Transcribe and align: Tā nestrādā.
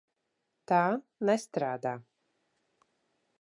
Tā 0.71 0.79
nestrādā. 1.31 1.93